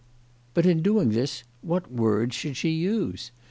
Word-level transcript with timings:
But 0.55 0.65
in 0.65 0.81
doing 0.81 1.09
this 1.11 1.43
what 1.61 1.91
words 1.91 2.33
should 2.35 2.57
she 2.57 2.71
use 2.71 3.29